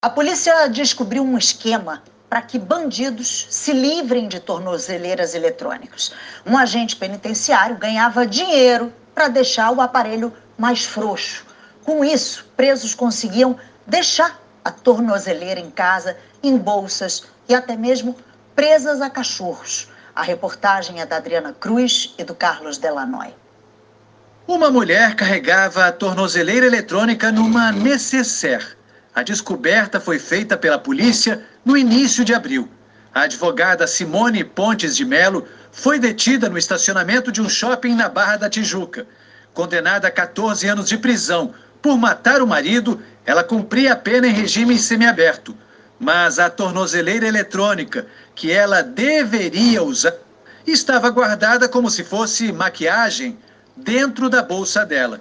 [0.00, 6.12] A polícia descobriu um esquema para que bandidos se livrem de tornozeleiras eletrônicas.
[6.46, 11.44] Um agente penitenciário ganhava dinheiro para deixar o aparelho mais frouxo.
[11.84, 18.16] Com isso, presos conseguiam deixar a tornozeleira em casa, em bolsas e até mesmo
[18.54, 19.88] presas a cachorros.
[20.14, 23.34] A reportagem é da Adriana Cruz e do Carlos Delanoy.
[24.46, 28.78] Uma mulher carregava a tornozeleira eletrônica numa necessaire.
[29.18, 32.68] A descoberta foi feita pela polícia no início de abril.
[33.12, 38.36] A advogada Simone Pontes de Melo foi detida no estacionamento de um shopping na Barra
[38.36, 39.08] da Tijuca.
[39.52, 44.32] Condenada a 14 anos de prisão por matar o marido, ela cumpria a pena em
[44.32, 45.52] regime semiaberto.
[45.98, 48.06] Mas a tornozeleira eletrônica
[48.36, 50.14] que ela deveria usar
[50.64, 53.36] estava guardada como se fosse maquiagem
[53.76, 55.20] dentro da bolsa dela.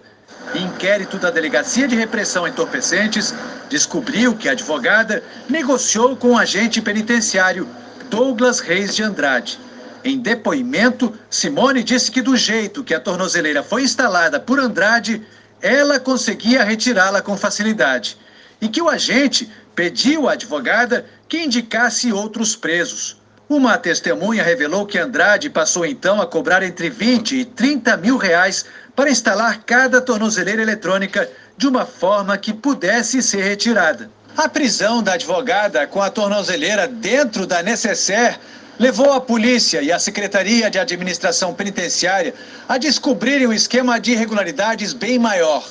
[0.77, 3.33] Inquérito da Delegacia de Repressão a Entorpecentes
[3.67, 7.67] descobriu que a advogada negociou com o agente penitenciário
[8.11, 9.59] Douglas Reis de Andrade.
[10.03, 15.25] Em depoimento, Simone disse que do jeito que a tornozeleira foi instalada por Andrade,
[15.63, 18.15] ela conseguia retirá-la com facilidade.
[18.61, 23.17] E que o agente pediu à advogada que indicasse outros presos.
[23.49, 28.65] Uma testemunha revelou que Andrade passou então a cobrar entre 20 e 30 mil reais
[28.97, 34.09] para instalar cada tornozeleira eletrônica de uma forma que pudesse ser retirada.
[34.35, 38.39] A prisão da advogada com a tornozeleira dentro da necessaire
[38.79, 42.33] levou a polícia e a Secretaria de Administração Penitenciária
[42.67, 45.63] a descobrirem um esquema de irregularidades bem maior.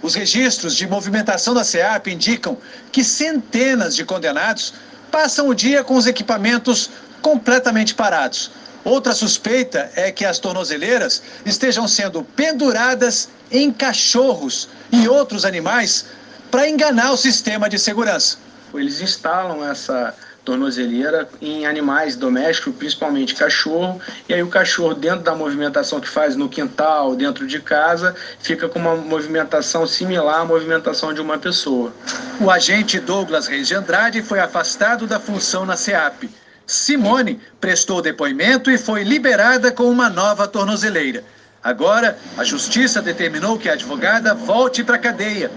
[0.00, 2.56] Os registros de movimentação da SEAP indicam
[2.92, 4.72] que centenas de condenados
[5.10, 6.90] passam o dia com os equipamentos
[7.20, 8.52] completamente parados.
[8.88, 16.06] Outra suspeita é que as tornozeleiras estejam sendo penduradas em cachorros e outros animais
[16.50, 18.38] para enganar o sistema de segurança.
[18.72, 25.34] Eles instalam essa tornozeleira em animais domésticos, principalmente cachorro, e aí o cachorro, dentro da
[25.34, 31.12] movimentação que faz no quintal, dentro de casa, fica com uma movimentação similar à movimentação
[31.12, 31.92] de uma pessoa.
[32.40, 36.30] O agente Douglas Reis de Andrade foi afastado da função na SEAP.
[36.68, 41.24] Simone prestou depoimento e foi liberada com uma nova tornozeleira.
[41.64, 45.50] Agora, a justiça determinou que a advogada volte para a cadeia.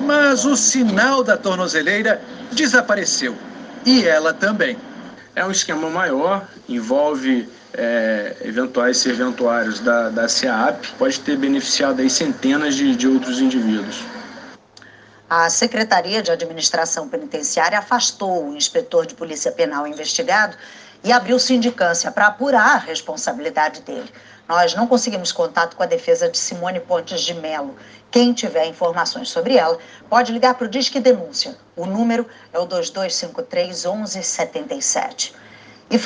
[0.00, 2.20] Mas o sinal da tornozeleira
[2.50, 3.36] desapareceu.
[3.84, 4.78] E ela também.
[5.36, 12.08] É um esquema maior, envolve é, eventuais serventuários da, da SEAP, pode ter beneficiado aí
[12.08, 14.02] centenas de, de outros indivíduos.
[15.28, 20.54] A Secretaria de Administração Penitenciária afastou o inspetor de Polícia Penal investigado
[21.02, 24.12] e abriu sindicância para apurar a responsabilidade dele.
[24.46, 27.74] Nós não conseguimos contato com a defesa de Simone Pontes de Melo.
[28.10, 29.78] Quem tiver informações sobre ela,
[30.10, 31.56] pode ligar para o Disque Denúncia.
[31.74, 35.34] O número é o 2253 1177.